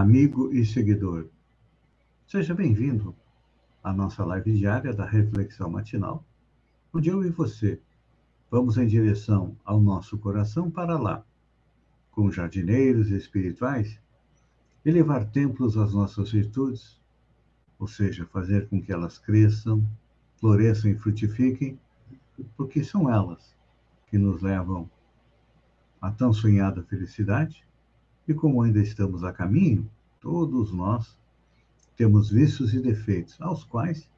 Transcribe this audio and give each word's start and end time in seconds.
amigo 0.00 0.52
e 0.52 0.66
seguidor. 0.66 1.28
Seja 2.26 2.52
bem-vindo 2.52 3.14
à 3.80 3.92
nossa 3.92 4.24
live 4.24 4.52
diária 4.58 4.92
da 4.92 5.06
Reflexão 5.06 5.70
Matinal, 5.70 6.24
onde 6.92 7.10
eu 7.10 7.24
e 7.24 7.30
você 7.30 7.80
vamos 8.50 8.76
em 8.76 8.88
direção 8.88 9.56
ao 9.64 9.80
nosso 9.80 10.18
coração 10.18 10.68
para 10.68 10.98
lá, 10.98 11.24
com 12.10 12.28
jardineiros 12.28 13.10
espirituais, 13.10 14.00
elevar 14.84 15.30
templos 15.30 15.76
às 15.76 15.94
nossas 15.94 16.32
virtudes, 16.32 17.00
ou 17.78 17.86
seja, 17.86 18.26
fazer 18.26 18.68
com 18.68 18.82
que 18.82 18.92
elas 18.92 19.16
cresçam, 19.16 19.86
floresçam 20.40 20.90
e 20.90 20.96
frutifiquem, 20.96 21.78
porque 22.56 22.82
são 22.82 23.08
elas 23.08 23.54
que 24.08 24.18
nos 24.18 24.42
levam 24.42 24.90
à 26.00 26.10
tão 26.10 26.32
sonhada 26.32 26.82
felicidade 26.82 27.64
e 28.26 28.34
como 28.34 28.62
ainda 28.62 28.80
estamos 28.80 29.22
a 29.22 29.32
caminho, 29.32 29.88
todos 30.20 30.72
nós 30.72 31.18
temos 31.96 32.30
vícios 32.30 32.74
e 32.74 32.80
defeitos, 32.80 33.40
aos 33.40 33.64
quais 33.64 34.08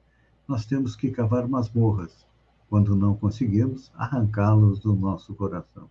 nós 0.47 0.65
temos 0.65 0.95
que 0.95 1.11
cavar 1.11 1.48
masmorras, 1.48 2.27
quando 2.69 2.97
não 2.97 3.17
conseguimos 3.17 3.93
arrancá-los 3.95 4.81
do 4.81 4.95
nosso 4.95 5.35
coração. 5.35 5.91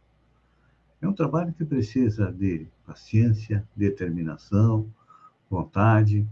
É 1.02 1.07
um 1.07 1.13
trabalho 1.13 1.53
que 1.53 1.66
precisa 1.66 2.31
de 2.31 2.67
paciência, 2.85 3.67
determinação, 3.75 4.89
vontade, 5.50 6.27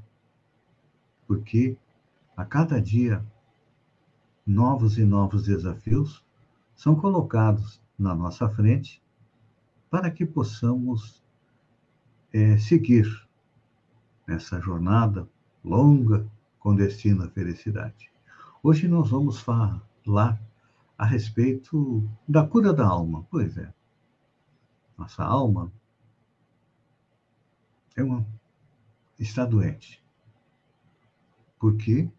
porque 1.28 1.78
a 2.36 2.44
cada 2.44 2.82
dia 2.82 3.24
novos 4.46 4.98
e 4.98 5.06
novos 5.06 5.46
desafios 5.46 6.24
são 6.76 6.96
colocados 6.96 7.82
na 7.98 8.16
nossa 8.16 8.50
frente 8.50 9.02
para 9.90 10.10
que 10.10 10.26
possamos 10.26 11.23
é, 12.34 12.58
seguir 12.58 13.06
essa 14.28 14.60
jornada 14.60 15.30
longa 15.64 16.28
com 16.60 16.76
destino 16.76 17.24
à 17.24 17.30
felicidade. 17.30 18.12
Hoje 18.64 18.88
nós 18.88 19.12
vamos 19.12 19.40
falar 19.40 20.42
a 20.98 21.06
respeito 21.06 22.10
da 22.28 22.46
cura 22.46 22.74
da 22.74 22.88
alma. 22.88 23.26
Pois 23.30 23.56
é, 23.58 23.72
nossa 24.98 25.24
alma 25.24 25.72
é 27.96 28.04
uma, 28.04 28.26
está 29.20 29.46
doente, 29.46 30.04
porque 31.60 32.10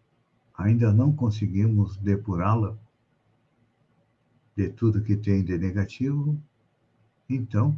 ainda 0.57 0.93
não 0.93 1.13
conseguimos 1.13 1.97
depurá-la 1.97 2.77
de 4.57 4.69
tudo 4.69 5.03
que 5.03 5.17
tem 5.17 5.43
de 5.43 5.59
negativo, 5.59 6.41
então 7.29 7.77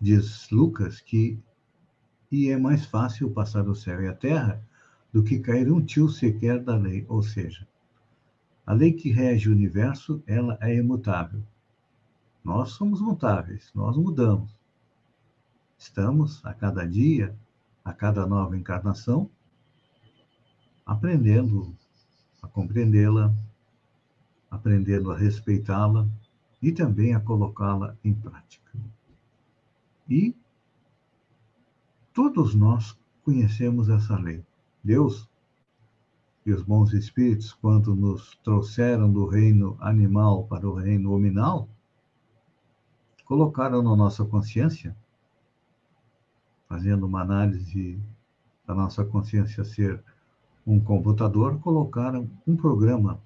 Diz 0.00 0.50
Lucas 0.50 1.00
que 1.00 1.38
e 2.30 2.50
é 2.50 2.58
mais 2.58 2.84
fácil 2.84 3.30
passar 3.30 3.68
o 3.68 3.74
céu 3.74 4.02
e 4.02 4.08
a 4.08 4.14
terra 4.14 4.62
do 5.12 5.22
que 5.22 5.38
cair 5.38 5.70
um 5.72 5.82
tio 5.84 6.08
sequer 6.08 6.62
da 6.62 6.76
lei, 6.76 7.06
ou 7.08 7.22
seja, 7.22 7.66
a 8.66 8.74
lei 8.74 8.92
que 8.92 9.10
rege 9.10 9.48
o 9.48 9.52
universo, 9.52 10.22
ela 10.26 10.58
é 10.60 10.74
imutável. 10.76 11.42
Nós 12.44 12.70
somos 12.70 13.00
mutáveis, 13.00 13.70
nós 13.74 13.96
mudamos. 13.96 14.54
Estamos 15.78 16.44
a 16.44 16.52
cada 16.52 16.84
dia, 16.84 17.34
a 17.84 17.92
cada 17.92 18.26
nova 18.26 18.58
encarnação, 18.58 19.30
aprendendo 20.84 21.74
a 22.42 22.48
compreendê-la, 22.48 23.34
aprendendo 24.50 25.10
a 25.10 25.16
respeitá-la, 25.16 26.06
e 26.60 26.72
também 26.72 27.14
a 27.14 27.20
colocá-la 27.20 27.96
em 28.04 28.12
prática. 28.12 28.72
E 30.08 30.34
todos 32.14 32.54
nós 32.54 32.98
conhecemos 33.24 33.88
essa 33.88 34.16
lei. 34.16 34.42
Deus 34.82 35.28
e 36.46 36.52
os 36.52 36.62
bons 36.62 36.94
espíritos, 36.94 37.52
quando 37.52 37.94
nos 37.94 38.34
trouxeram 38.42 39.12
do 39.12 39.26
reino 39.26 39.76
animal 39.80 40.44
para 40.44 40.66
o 40.66 40.72
reino 40.72 41.12
hominal, 41.12 41.68
colocaram 43.26 43.82
na 43.82 43.94
nossa 43.94 44.24
consciência, 44.24 44.96
fazendo 46.66 47.04
uma 47.04 47.20
análise 47.20 48.00
da 48.66 48.74
nossa 48.74 49.04
consciência 49.04 49.62
ser 49.62 50.02
um 50.66 50.80
computador, 50.80 51.58
colocaram 51.60 52.30
um 52.46 52.56
programa 52.56 53.20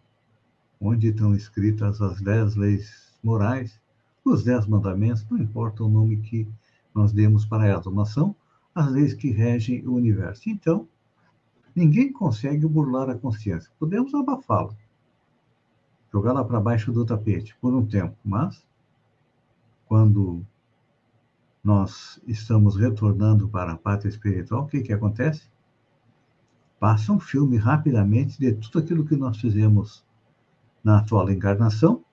onde 0.81 1.09
estão 1.09 1.33
escritas 1.33 2.01
as 2.01 2.21
dez 2.21 2.57
leis 2.57 3.17
morais, 3.23 3.81
os 4.25 4.43
dez 4.43 4.67
mandamentos, 4.67 5.25
não 5.31 5.39
importa 5.39 5.85
o 5.85 5.89
nome 5.89 6.17
que 6.17 6.49
nós 6.95 7.13
demos 7.13 7.45
para 7.45 7.67
elas, 7.67 7.85
são 8.11 8.35
as 8.75 8.91
leis 8.91 9.15
que 9.15 9.31
regem 9.31 9.87
o 9.87 9.95
universo. 9.95 10.49
Então, 10.49 10.89
ninguém 11.75 12.13
consegue 12.13 12.67
burlar 12.67 13.11
a 13.11 13.19
consciência. 13.19 13.71
Podemos 13.79 14.15
abafá-la, 14.15 14.75
jogá-la 16.13 16.45
para 16.45 16.61
baixo 16.61 16.93
do 16.93 17.05
tapete 17.05 17.57
por 17.61 17.75
um 17.75 17.87
tempo, 17.87 18.17
mas 18.25 18.67
quando 19.87 20.45
nós 21.63 22.21
estamos 22.27 22.77
retornando 22.77 23.49
para 23.49 23.73
a 23.73 23.77
pátria 23.77 24.09
espiritual, 24.09 24.65
o 24.65 24.67
que, 24.67 24.81
que 24.81 24.93
acontece? 24.93 25.49
Passa 26.81 27.13
um 27.13 27.21
filme 27.21 27.57
rapidamente 27.57 28.39
de 28.39 28.53
tudo 28.55 28.81
aquilo 28.81 29.05
que 29.05 29.15
nós 29.15 29.39
fizemos 29.39 30.05
na 30.83 30.99
atual 30.99 31.31
encarnação 31.31 32.05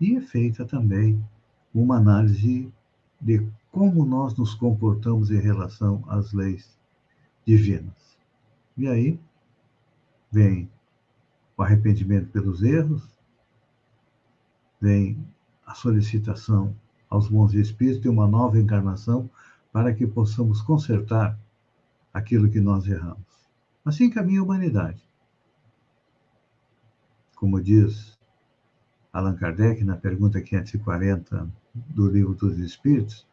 e 0.00 0.16
é 0.16 0.20
feita 0.20 0.64
também 0.64 1.22
uma 1.74 1.96
análise 1.96 2.72
de 3.20 3.46
como 3.70 4.04
nós 4.04 4.36
nos 4.36 4.54
comportamos 4.54 5.30
em 5.30 5.38
relação 5.38 6.04
às 6.08 6.32
leis 6.32 6.78
divinas. 7.46 8.18
E 8.76 8.86
aí 8.88 9.20
vem 10.30 10.70
o 11.56 11.62
arrependimento 11.62 12.30
pelos 12.30 12.62
erros, 12.62 13.08
vem 14.80 15.18
a 15.64 15.74
solicitação 15.74 16.74
aos 17.08 17.28
bons 17.28 17.54
espíritos 17.54 18.02
de 18.02 18.08
uma 18.08 18.26
nova 18.26 18.58
encarnação 18.58 19.30
para 19.72 19.94
que 19.94 20.06
possamos 20.06 20.60
consertar 20.60 21.38
aquilo 22.12 22.50
que 22.50 22.60
nós 22.60 22.86
erramos. 22.86 23.26
Assim 23.84 24.10
caminha 24.10 24.40
a 24.40 24.42
humanidade. 24.42 25.02
Como 27.34 27.60
diz 27.60 28.18
Allan 29.12 29.36
Kardec, 29.36 29.84
na 29.84 29.96
pergunta 29.96 30.40
540 30.40 31.48
do 31.88 32.08
Livro 32.08 32.34
dos 32.34 32.58
Espíritos, 32.58 33.26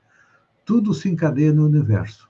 tudo 0.66 0.94
se 0.94 1.10
encadeia 1.10 1.54
no 1.54 1.66
universo, 1.66 2.30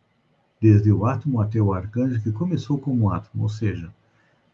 desde 0.62 0.92
o 0.92 1.06
átomo 1.06 1.40
até 1.40 1.62
o 1.62 1.74
arcanjo, 1.74 2.22
que 2.22 2.32
começou 2.32 2.78
como 2.78 3.10
átomo, 3.10 3.44
ou 3.44 3.50
seja, 3.50 3.94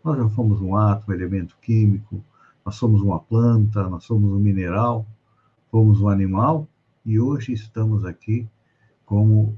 nós 0.03 0.17
já 0.17 0.27
fomos 0.29 0.61
um 0.61 0.75
átomo, 0.75 1.13
elemento 1.13 1.57
químico, 1.61 2.23
nós 2.65 2.75
somos 2.75 3.01
uma 3.01 3.19
planta, 3.19 3.87
nós 3.89 4.03
somos 4.03 4.31
um 4.31 4.39
mineral, 4.39 5.05
fomos 5.71 6.01
um 6.01 6.09
animal, 6.09 6.67
e 7.05 7.19
hoje 7.19 7.53
estamos 7.53 8.05
aqui 8.05 8.47
como 9.05 9.57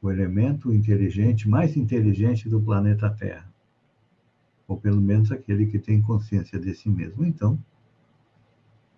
o 0.00 0.10
elemento 0.10 0.72
inteligente, 0.72 1.48
mais 1.48 1.76
inteligente 1.76 2.48
do 2.48 2.60
planeta 2.60 3.08
Terra. 3.08 3.48
Ou 4.66 4.76
pelo 4.76 5.00
menos 5.00 5.30
aquele 5.30 5.66
que 5.66 5.78
tem 5.78 6.02
consciência 6.02 6.58
de 6.58 6.74
si 6.74 6.88
mesmo. 6.88 7.24
Então, 7.24 7.58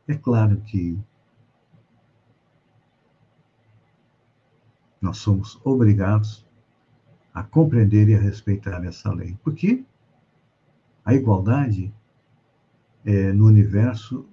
é 0.09 0.15
claro 0.15 0.57
que 0.63 0.99
nós 5.05 5.19
somos 5.19 5.61
obrigados 5.62 6.47
a 7.35 7.43
compreender 7.43 8.09
e 8.09 8.15
a 8.15 8.19
respeitar 8.19 8.83
essa 8.87 9.12
lei, 9.12 9.37
porque 9.45 9.85
a 11.05 11.12
igualdade 11.12 11.93
é, 13.05 13.31
no 13.31 13.45
universo 13.45 14.27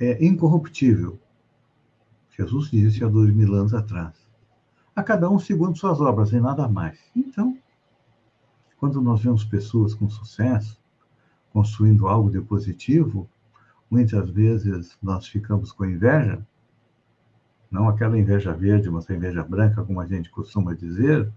é 0.00 0.24
incorruptível. 0.24 1.18
Jesus 2.30 2.70
disse 2.70 3.04
há 3.04 3.08
dois 3.08 3.30
mil 3.34 3.52
anos 3.54 3.74
atrás. 3.74 4.14
A 4.94 5.02
cada 5.02 5.28
um 5.28 5.38
segundo 5.38 5.76
suas 5.76 6.00
obras 6.00 6.32
e 6.32 6.40
nada 6.40 6.66
mais. 6.66 6.98
Então, 7.14 7.58
quando 8.78 9.02
nós 9.02 9.20
vemos 9.20 9.44
pessoas 9.44 9.92
com 9.92 10.08
sucesso, 10.08 10.80
construindo 11.52 12.08
algo 12.08 12.30
de 12.30 12.40
positivo, 12.40 13.28
muitas 13.90 14.30
vezes 14.30 14.96
nós 15.02 15.26
ficamos 15.26 15.72
com 15.72 15.84
inveja, 15.84 16.46
não 17.70 17.88
aquela 17.88 18.18
inveja 18.18 18.52
verde, 18.52 18.90
mas 18.90 19.08
a 19.10 19.14
inveja 19.14 19.42
branca, 19.42 19.84
como 19.84 20.00
a 20.00 20.06
gente 20.06 20.30
costuma 20.30 20.74
dizer, 20.74 21.30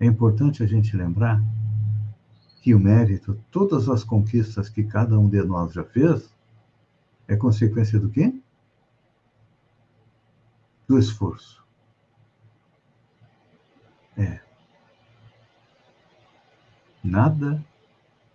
é 0.00 0.06
importante 0.06 0.62
a 0.62 0.66
gente 0.66 0.96
lembrar 0.96 1.42
que 2.60 2.74
o 2.74 2.80
mérito, 2.80 3.38
todas 3.50 3.88
as 3.88 4.04
conquistas 4.04 4.68
que 4.68 4.84
cada 4.84 5.18
um 5.18 5.28
de 5.28 5.42
nós 5.42 5.72
já 5.72 5.84
fez, 5.84 6.32
é 7.26 7.36
consequência 7.36 7.98
do 7.98 8.10
quê? 8.10 8.34
Do 10.86 10.98
esforço. 10.98 11.64
É. 14.16 14.40
Nada 17.02 17.64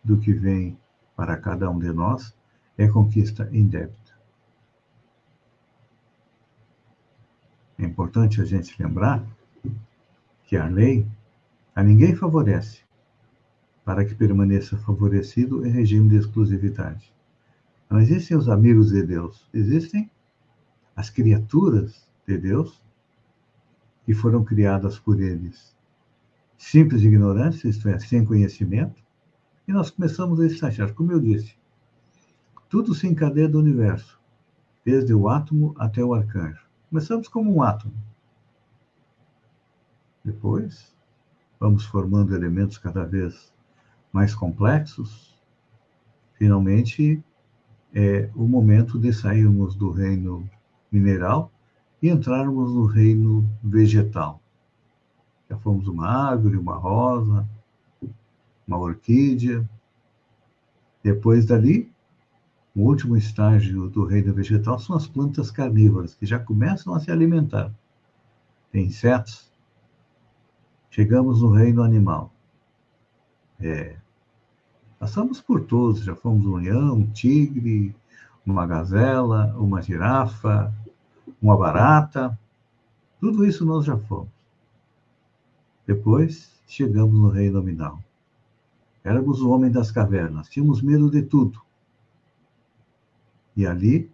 do 0.04 0.18
que 0.18 0.34
vem 0.34 0.78
para 1.16 1.38
cada 1.38 1.70
um 1.70 1.80
de 1.80 1.92
nós 1.92 2.36
é 2.78 2.88
conquista 2.88 3.50
indébita. 3.52 4.03
É 4.03 4.03
importante 7.94 8.42
a 8.42 8.46
gente 8.46 8.76
lembrar 8.82 9.24
que 10.46 10.58
a 10.58 10.66
lei 10.66 11.06
a 11.76 11.84
ninguém 11.84 12.16
favorece, 12.16 12.82
para 13.86 14.04
que 14.04 14.16
permaneça 14.16 14.78
favorecido 14.78 15.66
em 15.66 15.70
regime 15.70 16.10
de 16.10 16.18
exclusividade. 16.18 17.14
Não 17.88 18.00
existem 18.00 18.36
os 18.36 18.50
amigos 18.50 18.90
de 18.90 19.04
Deus, 19.04 19.48
existem 19.54 20.10
as 20.96 21.12
criaturas 21.12 22.10
de 22.28 22.36
Deus 22.36 22.82
que 24.06 24.14
foram 24.16 24.44
criadas 24.44 24.98
por 24.98 25.22
eles. 25.22 25.76
Simples 26.58 27.04
ignorância, 27.04 27.68
isto 27.68 27.88
é, 27.90 28.00
sem 28.00 28.26
conhecimento, 28.26 29.04
e 29.68 29.72
nós 29.72 29.92
começamos 29.92 30.40
a 30.40 30.48
estagiar. 30.48 30.94
Como 30.94 31.12
eu 31.12 31.20
disse, 31.20 31.56
tudo 32.70 32.96
se 32.96 33.06
encadeia 33.06 33.48
do 33.48 33.60
universo, 33.60 34.20
desde 34.84 35.14
o 35.14 35.30
átomo 35.30 35.76
até 35.78 36.04
o 36.04 36.14
arcanjo. 36.14 36.63
Começamos 36.94 37.28
como 37.28 37.52
um 37.52 37.64
átomo. 37.64 37.92
Depois, 40.24 40.94
vamos 41.60 41.84
formando 41.86 42.36
elementos 42.36 42.78
cada 42.78 43.04
vez 43.04 43.52
mais 44.12 44.36
complexos. 44.36 45.36
Finalmente, 46.36 47.20
é 47.96 48.30
o 48.36 48.48
momento 48.48 49.00
de 49.00 49.12
sairmos 49.12 49.74
do 49.74 49.90
reino 49.90 50.48
mineral 50.92 51.52
e 52.00 52.10
entrarmos 52.10 52.72
no 52.76 52.86
reino 52.86 53.44
vegetal. 53.64 54.40
Já 55.50 55.58
fomos 55.58 55.88
uma 55.88 56.08
árvore, 56.08 56.58
uma 56.58 56.76
rosa, 56.76 57.50
uma 58.68 58.78
orquídea. 58.78 59.68
Depois 61.02 61.48
dali, 61.48 61.92
o 62.76 62.82
último 62.82 63.16
estágio 63.16 63.88
do 63.90 64.04
reino 64.04 64.34
vegetal 64.34 64.80
são 64.80 64.96
as 64.96 65.08
plantas 65.08 65.52
carnívoras, 65.52 66.16
que 66.16 66.26
já 66.26 66.40
começam 66.40 66.94
a 66.94 67.00
se 67.00 67.12
alimentar. 67.12 67.72
Tem 68.72 68.88
insetos. 68.88 69.52
Chegamos 70.90 71.42
no 71.42 71.52
reino 71.52 71.84
animal. 71.84 72.34
É, 73.60 73.96
passamos 75.00 75.40
por 75.40 75.66
todos, 75.66 76.04
já 76.04 76.16
fomos 76.16 76.46
um 76.46 76.56
leão, 76.56 76.96
um 76.96 77.06
tigre, 77.06 77.96
uma 78.46 78.66
gazela, 78.66 79.56
uma 79.58 79.82
girafa, 79.82 80.74
uma 81.42 81.56
barata. 81.56 82.38
Tudo 83.20 83.46
isso 83.46 83.64
nós 83.66 83.86
já 83.86 83.98
fomos. 83.98 84.30
Depois 85.86 86.52
chegamos 86.68 87.20
no 87.20 87.30
reino 87.30 87.60
nominal. 87.60 88.00
Éramos 89.04 89.42
o 89.42 89.50
homem 89.50 89.70
das 89.70 89.92
cavernas, 89.92 90.50
tínhamos 90.50 90.82
medo 90.82 91.10
de 91.12 91.22
tudo. 91.22 91.63
E 93.56 93.66
ali 93.66 94.12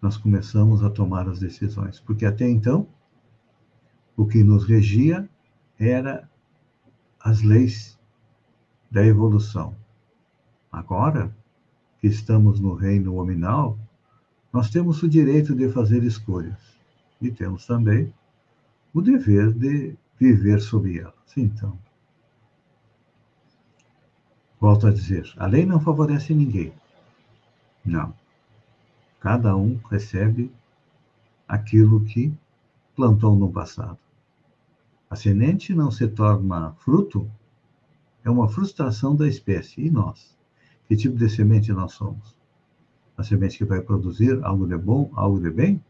nós 0.00 0.16
começamos 0.16 0.82
a 0.82 0.90
tomar 0.90 1.28
as 1.28 1.38
decisões, 1.38 2.00
porque 2.00 2.26
até 2.26 2.48
então 2.48 2.86
o 4.16 4.26
que 4.26 4.44
nos 4.44 4.64
regia 4.64 5.28
era 5.78 6.28
as 7.20 7.42
leis 7.42 7.98
da 8.90 9.04
evolução. 9.04 9.74
Agora 10.70 11.34
que 12.00 12.06
estamos 12.06 12.60
no 12.60 12.74
reino 12.74 13.14
nominal, 13.14 13.78
nós 14.52 14.70
temos 14.70 15.02
o 15.02 15.08
direito 15.08 15.54
de 15.54 15.68
fazer 15.70 16.04
escolhas 16.04 16.78
e 17.20 17.30
temos 17.30 17.66
também 17.66 18.12
o 18.92 19.00
dever 19.00 19.52
de 19.52 19.96
viver 20.18 20.60
sob 20.60 20.98
elas. 20.98 21.14
Então, 21.36 21.76
Volto 24.64 24.86
a 24.86 24.90
dizer, 24.90 25.30
a 25.36 25.46
lei 25.46 25.66
não 25.66 25.78
favorece 25.78 26.34
ninguém. 26.34 26.72
Não. 27.84 28.14
Cada 29.24 29.56
um 29.56 29.80
recebe 29.90 30.52
aquilo 31.48 32.04
que 32.04 32.30
plantou 32.94 33.34
no 33.34 33.50
passado. 33.50 33.96
A 35.08 35.16
semente 35.16 35.74
não 35.74 35.90
se 35.90 36.06
torna 36.08 36.72
fruto, 36.72 37.26
é 38.22 38.28
uma 38.28 38.50
frustração 38.50 39.16
da 39.16 39.26
espécie. 39.26 39.80
E 39.80 39.90
nós? 39.90 40.36
Que 40.86 40.94
tipo 40.94 41.16
de 41.16 41.30
semente 41.30 41.72
nós 41.72 41.92
somos? 41.92 42.36
A 43.16 43.22
semente 43.22 43.56
que 43.56 43.64
vai 43.64 43.80
produzir 43.80 44.44
algo 44.44 44.66
de 44.66 44.76
bom, 44.76 45.10
algo 45.14 45.40
de 45.40 45.50
bem? 45.50 45.82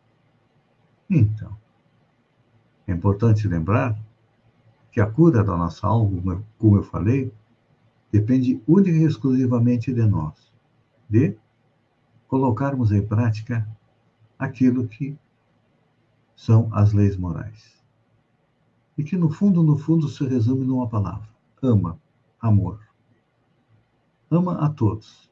Então, 1.10 1.56
é 2.86 2.92
importante 2.92 3.48
lembrar 3.48 3.98
que 4.92 5.00
a 5.00 5.10
cura 5.10 5.42
da 5.42 5.56
nossa 5.56 5.88
alma, 5.88 6.40
como 6.56 6.76
eu 6.76 6.84
falei, 6.84 7.32
depende 8.12 8.62
única 8.64 8.96
e 8.96 9.02
exclusivamente 9.02 9.92
de 9.92 10.06
nós, 10.06 10.52
de 11.10 11.36
colocarmos 12.34 12.90
em 12.90 13.00
prática 13.00 13.64
aquilo 14.36 14.88
que 14.88 15.16
são 16.34 16.68
as 16.72 16.92
leis 16.92 17.16
morais. 17.16 17.80
E 18.98 19.04
que, 19.04 19.16
no 19.16 19.30
fundo, 19.30 19.62
no 19.62 19.78
fundo, 19.78 20.08
se 20.08 20.26
resume 20.26 20.66
numa 20.66 20.88
palavra: 20.88 21.28
ama, 21.62 21.96
amor. 22.40 22.80
Ama 24.28 24.58
a 24.58 24.68
todos. 24.68 25.30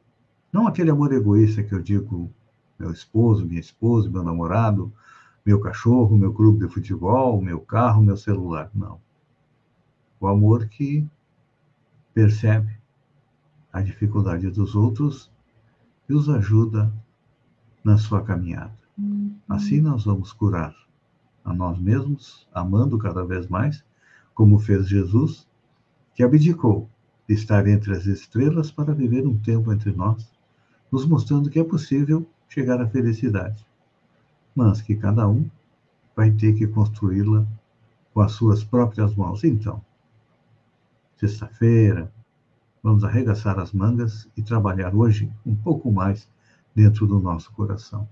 Não 0.52 0.68
aquele 0.68 0.92
amor 0.92 1.12
egoísta 1.12 1.64
que 1.64 1.74
eu 1.74 1.82
digo 1.82 2.30
meu 2.78 2.92
esposo, 2.92 3.44
minha 3.44 3.58
esposa, 3.58 4.08
meu 4.08 4.22
namorado, 4.22 4.92
meu 5.44 5.58
cachorro, 5.58 6.16
meu 6.16 6.32
clube 6.32 6.64
de 6.64 6.72
futebol, 6.72 7.42
meu 7.42 7.58
carro, 7.58 8.00
meu 8.00 8.16
celular. 8.16 8.70
Não. 8.72 9.00
O 10.20 10.28
amor 10.28 10.68
que 10.68 11.04
percebe 12.14 12.78
a 13.72 13.82
dificuldade 13.82 14.48
dos 14.50 14.76
outros 14.76 15.31
e 16.08 16.14
os 16.14 16.28
ajuda 16.28 16.92
na 17.82 17.98
sua 17.98 18.22
caminhada. 18.22 18.76
Uhum. 18.98 19.34
Assim 19.48 19.80
nós 19.80 20.04
vamos 20.04 20.32
curar 20.32 20.74
a 21.44 21.52
nós 21.52 21.78
mesmos, 21.78 22.46
amando 22.54 22.98
cada 22.98 23.24
vez 23.24 23.48
mais, 23.48 23.84
como 24.34 24.58
fez 24.58 24.88
Jesus, 24.88 25.46
que 26.14 26.22
abdicou 26.22 26.88
de 27.28 27.34
estar 27.34 27.66
entre 27.66 27.92
as 27.92 28.06
estrelas 28.06 28.70
para 28.70 28.94
viver 28.94 29.26
um 29.26 29.38
tempo 29.38 29.72
entre 29.72 29.92
nós, 29.92 30.30
nos 30.90 31.06
mostrando 31.06 31.50
que 31.50 31.58
é 31.58 31.64
possível 31.64 32.26
chegar 32.48 32.80
à 32.80 32.86
felicidade, 32.86 33.64
mas 34.54 34.82
que 34.82 34.94
cada 34.94 35.26
um 35.28 35.48
vai 36.14 36.30
ter 36.30 36.52
que 36.54 36.66
construí-la 36.66 37.46
com 38.12 38.20
as 38.20 38.32
suas 38.32 38.62
próprias 38.62 39.14
mãos. 39.14 39.42
Então, 39.42 39.82
sexta-feira, 41.16 42.12
vamos 42.82 43.04
arregaçar 43.04 43.58
as 43.58 43.72
mangas 43.72 44.28
e 44.36 44.42
trabalhar 44.42 44.94
hoje 44.94 45.30
um 45.46 45.54
pouco 45.54 45.92
mais 45.92 46.28
dentro 46.74 47.06
do 47.06 47.20
nosso 47.20 47.52
coração. 47.52 48.08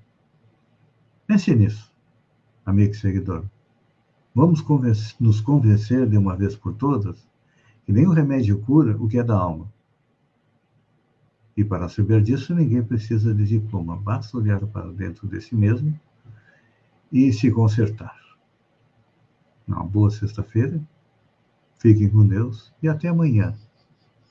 Pense 1.27 1.55
nisso, 1.55 1.93
amigo 2.65 2.93
e 2.93 2.97
seguidor. 2.97 3.45
Vamos 4.35 4.65
nos 5.19 5.41
convencer 5.41 6.09
de 6.09 6.17
uma 6.17 6.37
vez 6.37 6.55
por 6.55 6.75
todas 6.75 7.29
que 7.85 7.93
nenhum 7.93 8.13
remédio 8.13 8.61
cura 8.61 8.97
o 8.97 9.09
que 9.09 9.19
é 9.19 9.25
da 9.25 9.37
alma. 9.37 9.71
E 11.57 11.65
para 11.65 11.89
saber 11.89 12.23
disso, 12.23 12.55
ninguém 12.55 12.83
precisa 12.83 13.35
de 13.35 13.45
diploma, 13.45 13.97
basta 13.97 14.37
olhar 14.37 14.65
para 14.67 14.93
dentro 14.93 15.27
de 15.27 15.41
si 15.41 15.57
mesmo 15.57 15.99
e 17.11 17.33
se 17.33 17.51
consertar. 17.51 18.17
Uma 19.67 19.85
boa 19.85 20.11
sexta-feira, 20.11 20.81
fiquem 21.79 22.09
com 22.09 22.27
Deus 22.27 22.73
e 22.81 22.89
até 22.89 23.09
amanhã 23.09 23.57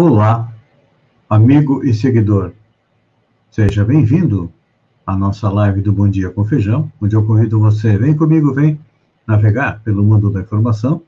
Olá, 0.00 0.54
amigo 1.28 1.84
e 1.84 1.92
seguidor. 1.92 2.52
Seja 3.50 3.84
bem-vindo 3.84 4.48
à 5.04 5.16
nossa 5.16 5.50
live 5.50 5.80
do 5.80 5.92
Bom 5.92 6.08
Dia 6.08 6.30
com 6.30 6.44
Feijão, 6.44 6.88
onde 7.02 7.16
eu 7.16 7.26
convido 7.26 7.58
você, 7.58 7.98
vem 7.98 8.16
comigo, 8.16 8.54
vem 8.54 8.78
navegar 9.26 9.82
pelo 9.82 10.04
mundo 10.04 10.30
da 10.30 10.40
informação 10.40 11.02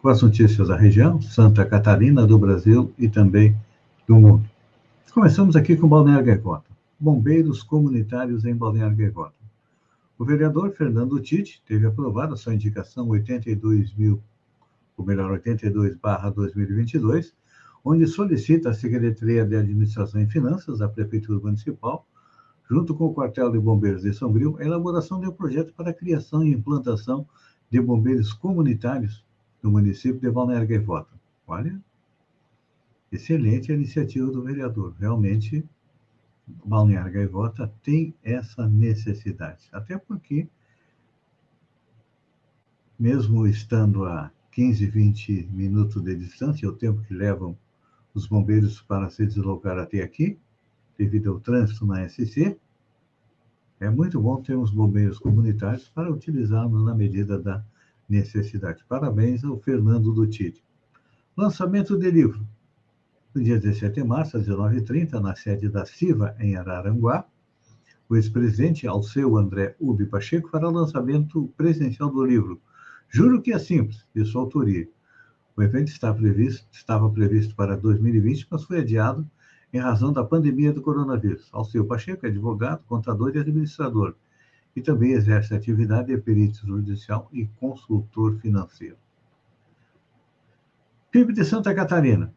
com 0.00 0.08
as 0.08 0.22
notícias 0.22 0.68
da 0.68 0.76
região, 0.76 1.20
Santa 1.20 1.64
Catarina, 1.64 2.24
do 2.24 2.38
Brasil 2.38 2.92
e 2.96 3.08
também 3.08 3.56
do 4.06 4.14
mundo. 4.14 4.48
Começamos 5.12 5.56
aqui 5.56 5.76
com 5.76 5.88
Balneário 5.88 6.26
Gaivota. 6.26 6.70
Bombeiros 7.00 7.64
comunitários 7.64 8.44
em 8.44 8.54
Balneário 8.54 8.96
Gaivota. 8.96 9.34
O 10.16 10.24
vereador 10.24 10.70
Fernando 10.70 11.18
Tite 11.18 11.60
teve 11.66 11.84
aprovada 11.84 12.36
sua 12.36 12.54
indicação 12.54 13.08
82 13.08 13.92
mil, 13.94 14.22
ou 14.96 15.04
melhor, 15.04 15.32
82/2022, 15.32 17.32
onde 17.88 18.04
solicita 18.08 18.70
a 18.70 18.74
Secretaria 18.74 19.46
de 19.46 19.54
Administração 19.54 20.20
e 20.20 20.26
Finanças 20.26 20.80
da 20.80 20.88
Prefeitura 20.88 21.38
Municipal, 21.38 22.04
junto 22.68 22.92
com 22.96 23.04
o 23.04 23.14
Quartel 23.14 23.52
de 23.52 23.60
Bombeiros 23.60 24.02
de 24.02 24.12
Sombrio, 24.12 24.56
a 24.58 24.64
elaboração 24.64 25.20
de 25.20 25.28
um 25.28 25.32
projeto 25.32 25.72
para 25.72 25.90
a 25.90 25.94
criação 25.94 26.44
e 26.44 26.52
implantação 26.52 27.24
de 27.70 27.80
bombeiros 27.80 28.32
comunitários 28.32 29.24
no 29.62 29.70
município 29.70 30.18
de 30.18 30.28
Balneário 30.28 30.66
Gaivota. 30.66 31.14
Olha, 31.46 31.80
excelente 33.12 33.70
a 33.70 33.76
iniciativa 33.76 34.32
do 34.32 34.42
vereador. 34.42 34.92
Realmente, 34.98 35.64
Balneário 36.64 37.12
Gaivota 37.12 37.72
tem 37.84 38.12
essa 38.24 38.66
necessidade. 38.68 39.68
Até 39.70 39.96
porque, 39.96 40.48
mesmo 42.98 43.46
estando 43.46 44.04
a 44.06 44.32
15, 44.50 44.86
20 44.86 45.48
minutos 45.52 46.02
de 46.02 46.16
distância, 46.16 46.68
o 46.68 46.72
tempo 46.72 47.00
que 47.02 47.14
levam 47.14 47.56
os 48.16 48.26
bombeiros 48.26 48.80
para 48.80 49.10
se 49.10 49.26
deslocar 49.26 49.78
até 49.78 50.02
aqui, 50.02 50.38
devido 50.96 51.30
ao 51.32 51.38
trânsito 51.38 51.84
na 51.84 52.08
SC, 52.08 52.58
é 53.78 53.90
muito 53.90 54.18
bom 54.18 54.40
termos 54.40 54.70
bombeiros 54.70 55.18
comunitários 55.18 55.90
para 55.90 56.10
utilizarmos 56.10 56.82
na 56.82 56.94
medida 56.94 57.38
da 57.38 57.62
necessidade. 58.08 58.82
Parabéns 58.88 59.44
ao 59.44 59.58
Fernando 59.58 60.14
do 60.14 60.26
Tite. 60.26 60.64
Lançamento 61.36 61.98
de 61.98 62.10
livro. 62.10 62.48
No 63.34 63.44
dia 63.44 63.60
17 63.60 64.00
de 64.00 64.02
março, 64.02 64.38
às 64.38 64.48
19h30, 64.48 65.20
na 65.20 65.36
sede 65.36 65.68
da 65.68 65.84
CIVA, 65.84 66.34
em 66.40 66.56
Araranguá, 66.56 67.26
o 68.08 68.16
ex-presidente 68.16 68.86
Alceu 68.86 69.36
André 69.36 69.76
Ubi 69.78 70.06
Pacheco 70.06 70.48
fará 70.48 70.68
o 70.68 70.72
lançamento 70.72 71.52
presencial 71.54 72.10
do 72.10 72.24
livro 72.24 72.62
Juro 73.10 73.42
que 73.42 73.52
é 73.52 73.58
Simples, 73.58 74.06
de 74.14 74.24
sua 74.24 74.40
autoria. 74.40 74.88
O 75.56 75.62
evento 75.62 75.88
estava 75.88 76.18
previsto, 76.18 76.66
estava 76.70 77.08
previsto 77.08 77.54
para 77.54 77.78
2020, 77.78 78.46
mas 78.50 78.64
foi 78.64 78.80
adiado 78.80 79.26
em 79.72 79.78
razão 79.78 80.12
da 80.12 80.22
pandemia 80.22 80.70
do 80.70 80.82
coronavírus. 80.82 81.48
Alceu 81.50 81.86
Pacheco 81.86 82.26
é 82.26 82.28
advogado, 82.28 82.82
contador 82.86 83.34
e 83.34 83.38
administrador, 83.38 84.14
e 84.74 84.82
também 84.82 85.12
exerce 85.12 85.54
atividade 85.54 86.08
de 86.08 86.18
perito 86.18 86.66
judicial 86.66 87.28
e 87.32 87.46
consultor 87.58 88.36
financeiro. 88.36 88.96
PIB 91.10 91.32
de 91.32 91.44
Santa 91.44 91.74
Catarina. 91.74 92.34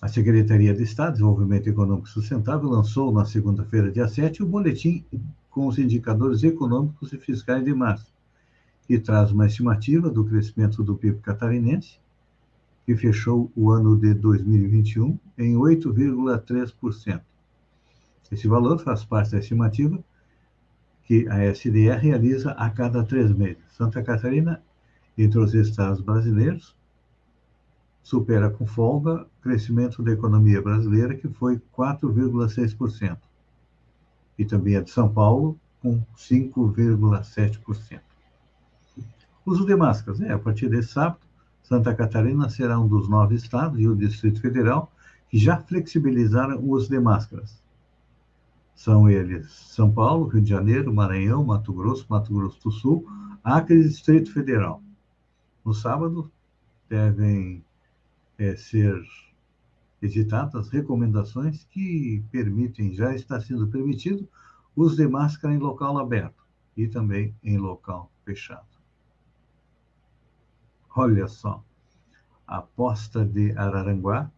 A 0.00 0.08
Secretaria 0.08 0.72
de 0.72 0.84
Estado 0.84 1.08
de 1.08 1.12
Desenvolvimento 1.14 1.68
Econômico 1.68 2.08
Sustentável 2.08 2.70
lançou 2.70 3.12
na 3.12 3.26
segunda-feira, 3.26 3.90
dia 3.90 4.08
7, 4.08 4.42
o 4.42 4.46
boletim 4.46 5.04
com 5.50 5.66
os 5.66 5.78
indicadores 5.78 6.42
econômicos 6.42 7.12
e 7.12 7.18
fiscais 7.18 7.62
de 7.62 7.74
março, 7.74 8.10
que 8.86 8.98
traz 8.98 9.32
uma 9.32 9.46
estimativa 9.46 10.08
do 10.08 10.24
crescimento 10.24 10.82
do 10.82 10.96
PIB 10.96 11.18
catarinense 11.20 11.98
que 12.88 12.96
fechou 12.96 13.52
o 13.54 13.70
ano 13.70 13.98
de 13.98 14.14
2021 14.14 15.18
em 15.36 15.56
8,3%. 15.56 17.20
Esse 18.32 18.48
valor 18.48 18.78
faz 18.78 19.04
parte 19.04 19.32
da 19.32 19.40
estimativa 19.40 20.02
que 21.04 21.28
a 21.28 21.44
SDR 21.44 21.98
realiza 22.00 22.52
a 22.52 22.70
cada 22.70 23.04
três 23.04 23.30
meses. 23.30 23.62
Santa 23.76 24.02
Catarina, 24.02 24.62
entre 25.18 25.38
os 25.38 25.52
estados 25.52 26.00
brasileiros, 26.00 26.74
supera 28.02 28.48
com 28.48 28.66
folga 28.66 29.16
o 29.20 29.42
crescimento 29.42 30.02
da 30.02 30.12
economia 30.12 30.62
brasileira, 30.62 31.14
que 31.14 31.28
foi 31.28 31.60
4,6%, 31.76 33.18
e 34.38 34.46
também 34.46 34.76
a 34.76 34.80
de 34.80 34.90
São 34.90 35.12
Paulo, 35.12 35.60
com 35.82 36.02
5,7%. 36.16 38.00
Uso 39.44 39.66
de 39.66 39.76
máscaras. 39.76 40.22
É, 40.22 40.32
a 40.32 40.38
partir 40.38 40.70
desse 40.70 40.88
sábado, 40.88 41.27
Santa 41.68 41.94
Catarina 41.94 42.48
será 42.48 42.80
um 42.80 42.88
dos 42.88 43.10
nove 43.10 43.34
estados 43.34 43.78
e 43.78 43.86
o 43.86 43.94
Distrito 43.94 44.40
Federal 44.40 44.90
que 45.28 45.36
já 45.36 45.58
flexibilizaram 45.58 46.56
o 46.58 46.70
uso 46.70 46.88
de 46.88 46.98
máscaras. 46.98 47.62
São 48.74 49.06
eles 49.06 49.52
São 49.52 49.92
Paulo, 49.92 50.28
Rio 50.28 50.40
de 50.40 50.48
Janeiro, 50.48 50.94
Maranhão, 50.94 51.44
Mato 51.44 51.70
Grosso, 51.74 52.06
Mato 52.08 52.32
Grosso 52.32 52.58
do 52.62 52.70
Sul, 52.70 53.06
Acre 53.44 53.80
e 53.80 53.82
Distrito 53.86 54.32
Federal. 54.32 54.82
No 55.62 55.74
sábado, 55.74 56.32
devem 56.88 57.62
é, 58.38 58.56
ser 58.56 58.98
editadas 60.00 60.70
recomendações 60.70 61.64
que 61.64 62.24
permitem, 62.30 62.94
já 62.94 63.14
está 63.14 63.38
sendo 63.42 63.68
permitido, 63.68 64.26
uso 64.74 64.96
de 64.96 65.06
máscara 65.06 65.52
em 65.52 65.58
local 65.58 65.98
aberto 65.98 66.46
e 66.74 66.88
também 66.88 67.34
em 67.44 67.58
local 67.58 68.10
fechado. 68.24 68.77
Olha 71.00 71.28
só, 71.28 71.62
a 72.44 72.56
aposta 72.56 73.24
de 73.24 73.56
Araranguá 73.56 74.32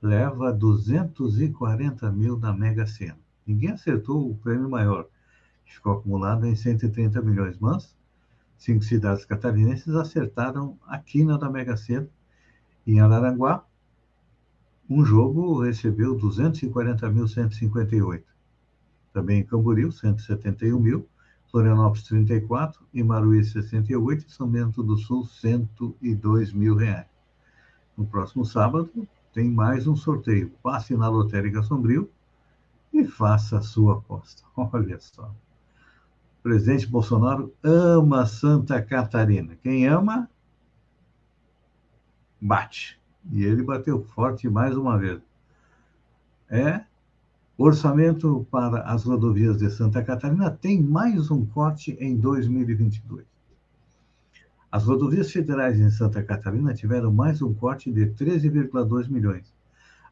leva 0.00 0.50
240 0.50 2.10
mil 2.10 2.38
da 2.38 2.54
Mega 2.54 2.86
Sena. 2.86 3.18
Ninguém 3.46 3.72
acertou 3.72 4.30
o 4.30 4.34
prêmio 4.34 4.70
maior, 4.70 5.06
que 5.66 5.74
ficou 5.74 5.92
acumulado 5.92 6.46
em 6.46 6.56
130 6.56 7.20
milhões, 7.20 7.58
mas 7.58 7.94
cinco 8.56 8.82
cidades 8.82 9.26
catarinenses 9.26 9.94
acertaram 9.94 10.78
a 10.86 10.98
quina 10.98 11.36
da 11.36 11.50
Mega 11.50 11.76
Sena. 11.76 12.08
Em 12.86 12.98
Araranguá, 12.98 13.62
um 14.88 15.04
jogo 15.04 15.60
recebeu 15.60 16.16
240.158. 16.16 18.24
Também 19.12 19.40
em 19.40 19.44
Camboriú, 19.44 19.92
171 19.92 20.80
mil. 20.80 21.06
Florianópolis 21.56 22.02
34, 22.02 22.86
Imaruí 22.92 23.42
68 23.42 24.26
e 24.26 24.30
São 24.30 24.46
Bento 24.46 24.82
do 24.82 24.98
Sul 24.98 25.24
102 25.24 26.52
mil 26.52 26.76
reais. 26.76 27.06
No 27.96 28.04
próximo 28.04 28.44
sábado 28.44 29.08
tem 29.32 29.50
mais 29.50 29.86
um 29.86 29.96
sorteio. 29.96 30.50
Passe 30.62 30.94
na 30.94 31.08
Lotérica 31.08 31.62
Sombrio 31.62 32.10
e 32.92 33.06
faça 33.06 33.56
a 33.56 33.62
sua 33.62 33.94
aposta. 33.94 34.42
Olha 34.54 35.00
só. 35.00 35.34
O 36.40 36.42
presidente 36.42 36.86
Bolsonaro 36.86 37.50
ama 37.64 38.26
Santa 38.26 38.82
Catarina. 38.82 39.56
Quem 39.62 39.86
ama, 39.86 40.28
bate. 42.38 43.00
E 43.32 43.42
ele 43.42 43.62
bateu 43.62 44.04
forte 44.04 44.46
mais 44.46 44.76
uma 44.76 44.98
vez. 44.98 45.22
É 46.50 46.84
Orçamento 47.58 48.46
para 48.50 48.82
as 48.82 49.04
rodovias 49.04 49.56
de 49.56 49.70
Santa 49.70 50.04
Catarina 50.04 50.50
tem 50.50 50.82
mais 50.82 51.30
um 51.30 51.46
corte 51.46 51.96
em 51.98 52.14
2022. 52.14 53.24
As 54.70 54.84
rodovias 54.84 55.32
federais 55.32 55.80
em 55.80 55.88
Santa 55.88 56.22
Catarina 56.22 56.74
tiveram 56.74 57.10
mais 57.10 57.40
um 57.40 57.54
corte 57.54 57.90
de 57.90 58.08
13,2 58.08 59.08
milhões. 59.08 59.54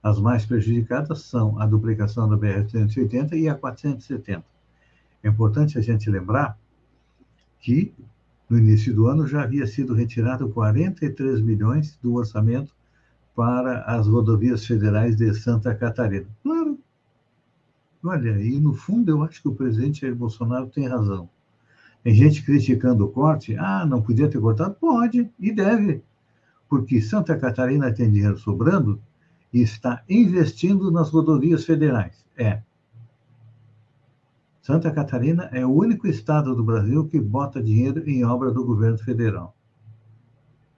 As 0.02 0.18
mais 0.18 0.46
prejudicadas 0.46 1.20
são 1.24 1.60
a 1.60 1.66
duplicação 1.66 2.26
da 2.26 2.38
BR-380 2.38 3.34
e 3.34 3.46
a 3.46 3.54
470. 3.54 4.42
É 5.22 5.28
importante 5.28 5.76
a 5.76 5.82
gente 5.82 6.08
lembrar 6.08 6.58
que 7.60 7.92
no 8.48 8.56
início 8.56 8.94
do 8.94 9.06
ano 9.06 9.26
já 9.26 9.42
havia 9.42 9.66
sido 9.66 9.92
retirado 9.92 10.48
43 10.48 11.42
milhões 11.42 11.98
do 12.02 12.14
orçamento 12.14 12.74
para 13.36 13.82
as 13.82 14.06
rodovias 14.06 14.64
federais 14.64 15.16
de 15.16 15.34
Santa 15.34 15.74
Catarina. 15.74 16.26
Claro, 16.42 16.63
Olha, 18.04 18.38
e 18.38 18.60
no 18.60 18.74
fundo 18.74 19.10
eu 19.10 19.22
acho 19.22 19.40
que 19.40 19.48
o 19.48 19.54
presidente 19.54 20.02
Jair 20.02 20.14
Bolsonaro 20.14 20.66
tem 20.66 20.86
razão. 20.86 21.28
Tem 22.02 22.14
gente 22.14 22.44
criticando 22.44 23.06
o 23.06 23.08
corte. 23.08 23.56
Ah, 23.56 23.86
não 23.86 24.02
podia 24.02 24.28
ter 24.28 24.38
cortado? 24.38 24.74
Pode 24.74 25.30
e 25.40 25.50
deve. 25.50 26.02
Porque 26.68 27.00
Santa 27.00 27.34
Catarina 27.38 27.90
tem 27.90 28.10
dinheiro 28.10 28.36
sobrando 28.36 29.00
e 29.50 29.62
está 29.62 30.02
investindo 30.06 30.90
nas 30.90 31.08
rodovias 31.08 31.64
federais. 31.64 32.22
É. 32.36 32.60
Santa 34.60 34.90
Catarina 34.90 35.48
é 35.52 35.64
o 35.64 35.72
único 35.72 36.06
estado 36.06 36.54
do 36.54 36.62
Brasil 36.62 37.06
que 37.06 37.18
bota 37.18 37.62
dinheiro 37.62 38.06
em 38.08 38.22
obra 38.22 38.50
do 38.50 38.64
governo 38.64 38.98
federal. 38.98 39.54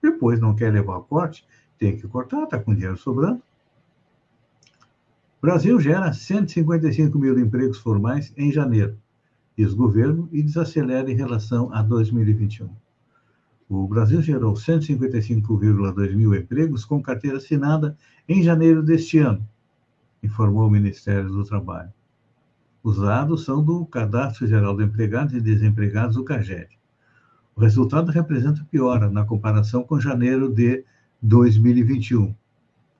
Depois 0.01 0.39
não 0.39 0.55
quer 0.55 0.71
levar 0.71 0.97
o 0.97 1.03
corte, 1.03 1.45
tem 1.77 1.97
que 1.97 2.07
cortar, 2.07 2.43
está 2.43 2.57
com 2.59 2.73
dinheiro 2.73 2.97
sobrando. 2.97 3.41
Brasil 5.39 5.79
gera 5.79 6.11
155 6.11 7.17
mil 7.19 7.37
empregos 7.37 7.77
formais 7.77 8.33
em 8.35 8.51
janeiro, 8.51 8.97
diz 9.55 9.71
governo, 9.71 10.27
e 10.31 10.41
desacelera 10.41 11.11
em 11.11 11.15
relação 11.15 11.71
a 11.71 11.83
2021. 11.83 12.67
O 13.69 13.87
Brasil 13.87 14.19
gerou 14.19 14.55
155,2 14.55 16.15
mil 16.15 16.33
empregos 16.33 16.83
com 16.83 17.03
carteira 17.03 17.37
assinada 17.37 17.95
em 18.27 18.41
janeiro 18.41 18.81
deste 18.81 19.19
ano, 19.19 19.47
informou 20.23 20.67
o 20.67 20.71
Ministério 20.71 21.29
do 21.29 21.43
Trabalho. 21.43 21.93
Os 22.81 22.97
dados 22.97 23.45
são 23.45 23.63
do 23.63 23.85
Cadastro 23.85 24.47
Geral 24.47 24.75
de 24.75 24.85
Empregados 24.85 25.35
e 25.35 25.41
Desempregados, 25.41 26.17
o 26.17 26.23
CAGED. 26.23 26.79
O 27.55 27.61
resultado 27.61 28.11
representa 28.11 28.65
piora 28.71 29.07
na 29.07 29.23
comparação 29.23 29.83
com 29.83 29.99
janeiro 29.99 30.51
de 30.51 30.83
2021, 31.21 32.33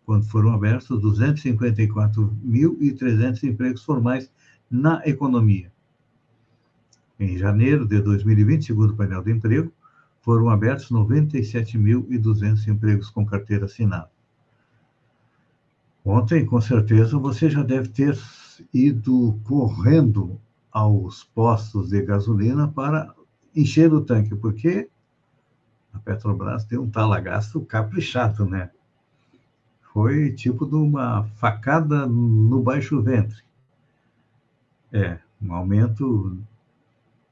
quando 0.07 0.25
foram 0.25 0.51
abertos 0.53 0.99
254.300 1.01 3.43
empregos 3.43 3.83
formais 3.83 4.31
na 4.71 5.05
economia. 5.05 5.69
Em 7.19 7.37
janeiro 7.37 7.85
de 7.85 7.99
2020, 7.99 8.67
segundo 8.67 8.91
o 8.91 8.95
painel 8.95 9.21
de 9.21 9.33
emprego, 9.33 9.69
foram 10.21 10.49
abertos 10.49 10.89
97.200 10.89 12.65
empregos 12.69 13.09
com 13.09 13.25
carteira 13.25 13.65
assinada. 13.65 14.09
Ontem, 16.05 16.45
com 16.45 16.61
certeza, 16.61 17.17
você 17.17 17.49
já 17.49 17.61
deve 17.61 17.89
ter 17.89 18.17
ido 18.73 19.37
correndo 19.43 20.39
aos 20.71 21.25
postos 21.25 21.89
de 21.89 22.01
gasolina 22.01 22.69
para 22.69 23.13
encher 23.53 23.93
o 23.93 23.99
tanque, 23.99 24.37
porque 24.37 24.89
a 25.91 25.99
Petrobras 25.99 26.63
tem 26.63 26.79
um 26.79 26.89
talagasto 26.89 27.59
caprichado, 27.59 28.45
né? 28.45 28.71
Foi 29.97 30.31
tipo 30.31 30.63
de 30.67 30.75
uma 30.75 31.23
facada 31.23 32.05
no 32.05 32.61
baixo 32.61 33.01
ventre. 33.01 33.41
É, 34.93 35.17
um 35.41 35.51
aumento 35.51 36.37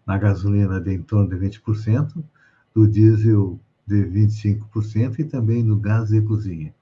na 0.04 0.18
gasolina 0.18 0.82
de 0.82 0.96
em 0.96 1.04
torno 1.04 1.30
de 1.30 1.36
20%, 1.36 2.24
do 2.74 2.88
diesel 2.88 3.60
de 3.86 4.04
25% 4.06 5.20
e 5.20 5.26
também 5.26 5.62
no 5.62 5.78
gás 5.78 6.10
de 6.10 6.20
cozinha. 6.24 6.74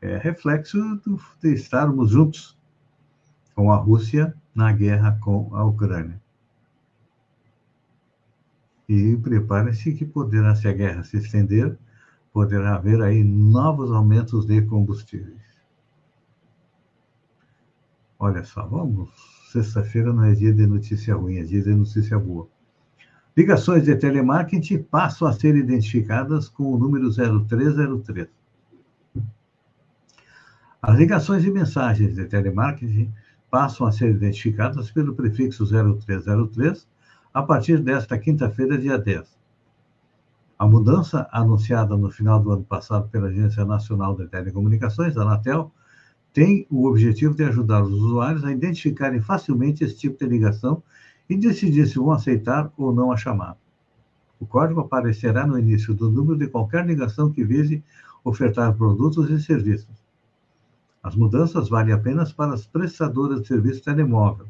É 0.00 0.16
reflexo 0.16 0.78
do, 1.04 1.20
de 1.42 1.52
estarmos 1.52 2.12
juntos 2.12 2.56
com 3.56 3.72
a 3.72 3.76
Rússia 3.76 4.32
na 4.54 4.72
guerra 4.72 5.18
com 5.20 5.52
a 5.52 5.64
Ucrânia. 5.64 6.22
E 8.88 9.16
prepare-se 9.16 9.92
que 9.94 10.04
poderá, 10.04 10.54
se 10.54 10.68
a 10.68 10.72
guerra 10.72 11.02
se 11.02 11.16
estender, 11.16 11.76
poderá 12.32 12.76
haver 12.76 13.02
aí 13.02 13.24
novos 13.24 13.90
aumentos 13.90 14.46
de 14.46 14.62
combustíveis. 14.62 15.40
Olha 18.18 18.44
só, 18.44 18.66
vamos. 18.66 19.08
Sexta-feira 19.50 20.12
não 20.12 20.24
é 20.24 20.34
dia 20.34 20.52
de 20.52 20.66
notícia 20.66 21.14
ruim, 21.14 21.38
é 21.38 21.42
dia 21.42 21.62
de 21.62 21.74
notícia 21.74 22.18
boa. 22.18 22.48
Ligações 23.36 23.84
de 23.84 23.96
telemarketing 23.96 24.82
passam 24.82 25.26
a 25.26 25.32
ser 25.32 25.56
identificadas 25.56 26.48
com 26.48 26.72
o 26.74 26.78
número 26.78 27.10
0303. 27.10 28.28
As 30.82 30.96
ligações 30.96 31.44
e 31.44 31.50
mensagens 31.50 32.14
de 32.14 32.26
telemarketing 32.26 33.12
passam 33.50 33.86
a 33.86 33.92
ser 33.92 34.10
identificadas 34.10 34.90
pelo 34.90 35.14
prefixo 35.14 35.64
0303 35.66 36.86
a 37.32 37.42
partir 37.42 37.80
desta 37.80 38.18
quinta-feira, 38.18 38.76
dia 38.76 38.98
10. 38.98 39.39
A 40.60 40.66
mudança, 40.66 41.26
anunciada 41.32 41.96
no 41.96 42.10
final 42.10 42.38
do 42.38 42.50
ano 42.50 42.64
passado 42.64 43.08
pela 43.08 43.28
Agência 43.28 43.64
Nacional 43.64 44.14
de 44.14 44.26
Telecomunicações, 44.26 45.16
Anatel, 45.16 45.72
tem 46.34 46.66
o 46.68 46.86
objetivo 46.86 47.34
de 47.34 47.42
ajudar 47.44 47.82
os 47.82 47.90
usuários 47.90 48.44
a 48.44 48.52
identificarem 48.52 49.22
facilmente 49.22 49.82
esse 49.82 49.96
tipo 49.96 50.18
de 50.18 50.30
ligação 50.30 50.82
e 51.30 51.34
decidir 51.34 51.86
se 51.86 51.98
vão 51.98 52.10
aceitar 52.10 52.70
ou 52.76 52.92
não 52.92 53.10
a 53.10 53.16
chamada. 53.16 53.56
O 54.38 54.44
código 54.44 54.80
aparecerá 54.80 55.46
no 55.46 55.58
início 55.58 55.94
do 55.94 56.10
número 56.10 56.38
de 56.38 56.46
qualquer 56.46 56.84
ligação 56.84 57.32
que 57.32 57.42
vise 57.42 57.82
ofertar 58.22 58.76
produtos 58.76 59.30
e 59.30 59.40
serviços. 59.40 60.04
As 61.02 61.16
mudanças 61.16 61.70
valem 61.70 61.94
apenas 61.94 62.34
para 62.34 62.52
as 62.52 62.66
prestadoras 62.66 63.40
de 63.40 63.48
serviço 63.48 63.82
telemóvel. 63.82 64.46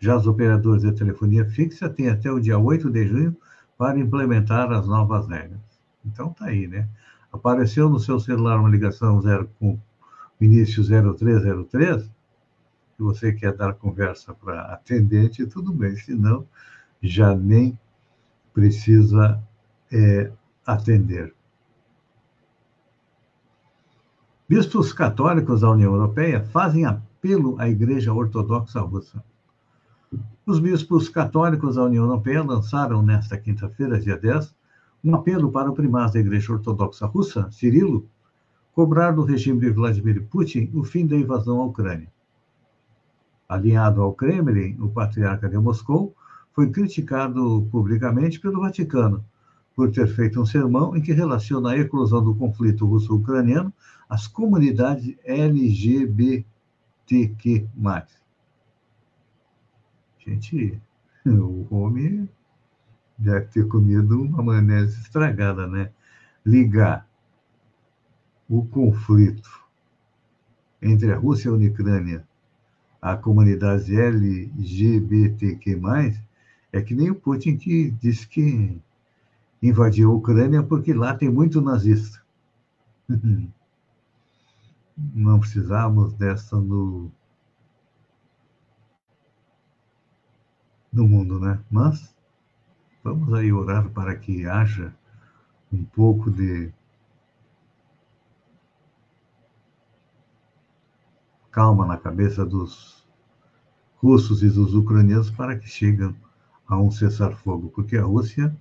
Já 0.00 0.16
os 0.16 0.26
operadores 0.26 0.80
de 0.80 0.92
telefonia 0.92 1.44
fixa 1.44 1.90
têm 1.90 2.08
até 2.08 2.32
o 2.32 2.40
dia 2.40 2.58
8 2.58 2.88
de 2.88 3.06
junho 3.06 3.36
para 3.76 3.98
implementar 3.98 4.72
as 4.72 4.86
novas 4.86 5.28
regras. 5.28 5.60
Então 6.04 6.32
tá 6.32 6.46
aí, 6.46 6.66
né? 6.66 6.88
Apareceu 7.32 7.88
no 7.88 7.98
seu 7.98 8.18
celular 8.18 8.58
uma 8.58 8.70
ligação 8.70 9.20
zero 9.20 9.50
com 9.58 9.78
início 10.40 10.82
0303, 10.84 12.02
se 12.02 13.02
você 13.02 13.32
quer 13.32 13.52
dar 13.52 13.74
conversa 13.74 14.32
para 14.32 14.62
atendente, 14.72 15.46
tudo 15.46 15.72
bem, 15.72 15.94
senão 15.96 16.46
já 17.02 17.34
nem 17.34 17.78
precisa 18.54 19.42
é, 19.92 20.32
atender. 20.66 21.34
Bispos 24.48 24.92
católicos 24.92 25.60
da 25.60 25.70
União 25.70 25.92
Europeia 25.92 26.42
fazem 26.44 26.86
apelo 26.86 27.60
à 27.60 27.68
Igreja 27.68 28.14
Ortodoxa 28.14 28.80
Russa. 28.80 29.22
Os 30.46 30.60
bispos 30.60 31.08
católicos 31.08 31.74
da 31.74 31.82
União 31.82 32.04
Europeia 32.04 32.40
lançaram 32.40 33.02
nesta 33.02 33.36
quinta-feira, 33.36 33.98
dia 33.98 34.16
10, 34.16 34.54
um 35.02 35.12
apelo 35.16 35.50
para 35.50 35.68
o 35.68 35.74
primaz 35.74 36.12
da 36.12 36.20
Igreja 36.20 36.52
Ortodoxa 36.52 37.04
Russa, 37.04 37.50
Cirilo, 37.50 38.08
cobrar 38.72 39.10
do 39.10 39.24
regime 39.24 39.58
de 39.58 39.70
Vladimir 39.70 40.24
Putin 40.28 40.70
o 40.72 40.84
fim 40.84 41.04
da 41.04 41.16
invasão 41.16 41.60
à 41.60 41.64
Ucrânia. 41.64 42.06
Alinhado 43.48 44.00
ao 44.00 44.12
Kremlin, 44.12 44.76
o 44.78 44.88
patriarca 44.88 45.48
de 45.48 45.58
Moscou 45.58 46.14
foi 46.52 46.70
criticado 46.70 47.66
publicamente 47.72 48.38
pelo 48.38 48.60
Vaticano 48.60 49.24
por 49.74 49.90
ter 49.90 50.06
feito 50.06 50.40
um 50.40 50.46
sermão 50.46 50.96
em 50.96 51.02
que 51.02 51.12
relaciona 51.12 51.72
a 51.72 51.76
eclosão 51.76 52.22
do 52.22 52.36
conflito 52.36 52.86
russo-ucraniano 52.86 53.74
às 54.08 54.28
comunidades 54.28 55.12
LGBTQ+. 55.24 56.46
Gente, 60.26 60.80
o 61.24 61.66
homem 61.70 62.28
deve 63.16 63.46
ter 63.46 63.66
comido 63.68 64.20
uma 64.20 64.42
maionese 64.42 65.00
estragada, 65.00 65.68
né? 65.68 65.92
Ligar 66.44 67.08
o 68.48 68.64
conflito 68.66 69.48
entre 70.82 71.12
a 71.12 71.16
Rússia 71.16 71.48
e 71.50 71.52
a 71.52 71.70
Ucrânia 71.70 72.26
à 73.00 73.16
comunidade 73.16 73.96
LGBTQ+, 73.96 75.80
é 76.72 76.82
que 76.82 76.94
nem 76.94 77.10
o 77.10 77.14
Putin 77.14 77.56
que 77.56 77.92
disse 77.92 78.26
que 78.26 78.80
invadiu 79.62 80.10
a 80.10 80.14
Ucrânia 80.14 80.62
porque 80.62 80.92
lá 80.92 81.14
tem 81.14 81.30
muito 81.30 81.60
nazista. 81.60 82.20
Não 85.14 85.38
precisamos 85.38 86.14
dessa 86.14 86.56
no, 86.56 87.12
no 90.96 91.06
mundo, 91.06 91.38
né? 91.38 91.60
Mas 91.70 92.16
vamos 93.04 93.32
aí 93.34 93.52
orar 93.52 93.90
para 93.90 94.16
que 94.16 94.46
haja 94.46 94.94
um 95.70 95.84
pouco 95.84 96.30
de 96.30 96.72
calma 101.50 101.84
na 101.84 101.98
cabeça 101.98 102.46
dos 102.46 103.06
russos 103.96 104.42
e 104.42 104.48
dos 104.48 104.74
ucranianos 104.74 105.30
para 105.30 105.58
que 105.58 105.68
cheguem 105.68 106.16
a 106.66 106.78
um 106.78 106.90
cessar-fogo, 106.90 107.70
porque 107.74 107.98
a 107.98 108.04
Rússia 108.04 108.56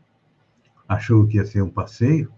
achou 0.87 1.25
que 1.25 1.37
ia 1.37 1.45
ser 1.45 1.61
um 1.61 1.69
passeio, 1.69 2.31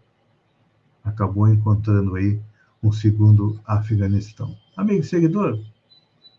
acabou 1.04 1.48
encontrando 1.48 2.16
aí 2.16 2.40
um 2.84 2.92
segundo 2.92 3.60
Afeganistão. 3.66 4.56
Amigo 4.76 5.04
seguidor, 5.04 5.60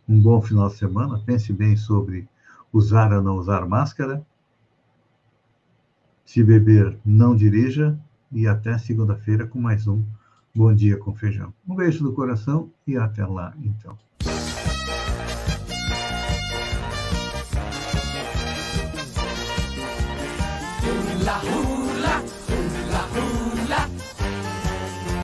um 0.08 0.20
bom 0.20 0.40
final 0.40 0.68
de 0.68 0.76
semana. 0.76 1.20
Pense 1.26 1.52
bem 1.52 1.76
sobre 1.76 2.28
usar 2.72 3.12
ou 3.12 3.22
não 3.22 3.36
usar 3.36 3.66
máscara. 3.66 4.24
Se 6.24 6.42
beber, 6.42 6.98
não 7.04 7.34
dirija. 7.34 7.98
E 8.30 8.46
até 8.46 8.76
segunda-feira 8.76 9.46
com 9.46 9.58
mais 9.58 9.86
um 9.86 10.04
Bom 10.54 10.74
Dia 10.74 10.98
com 10.98 11.14
Feijão. 11.14 11.54
Um 11.66 11.74
beijo 11.74 12.04
no 12.04 12.12
coração 12.12 12.70
e 12.86 12.96
até 12.96 13.24
lá, 13.24 13.54
então. 13.62 13.96